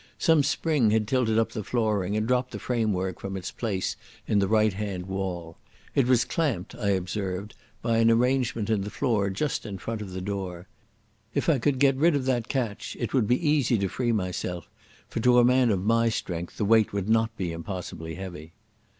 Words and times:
Some 0.17 0.41
spring 0.41 0.89
had 0.89 1.07
tilted 1.07 1.37
up 1.37 1.51
the 1.51 1.63
flooring, 1.63 2.17
and 2.17 2.27
dropped 2.27 2.49
the 2.53 2.57
framework 2.57 3.19
from 3.19 3.37
its 3.37 3.51
place 3.51 3.95
in 4.27 4.39
the 4.39 4.47
right 4.47 4.73
hand 4.73 5.05
wall. 5.05 5.59
It 5.93 6.07
was 6.07 6.25
clamped, 6.25 6.73
I 6.73 6.89
observed, 6.89 7.53
by 7.83 7.97
an 7.99 8.09
arrangement 8.09 8.71
in 8.71 8.81
the 8.81 8.89
floor 8.89 9.29
just 9.29 9.63
in 9.63 9.77
front 9.77 10.01
of 10.01 10.09
the 10.09 10.19
door. 10.19 10.67
If 11.35 11.49
I 11.49 11.59
could 11.59 11.77
get 11.77 11.97
rid 11.97 12.15
of 12.15 12.25
that 12.25 12.47
catch 12.47 12.97
it 12.99 13.13
would 13.13 13.27
be 13.27 13.47
easy 13.47 13.77
to 13.77 13.87
free 13.87 14.11
myself, 14.11 14.67
for 15.07 15.19
to 15.19 15.37
a 15.37 15.45
man 15.45 15.69
of 15.69 15.83
my 15.83 16.09
strength 16.09 16.57
the 16.57 16.65
weight 16.65 16.93
would 16.93 17.07
not 17.07 17.37
be 17.37 17.51
impossibly 17.51 18.15
heavy. 18.15 18.53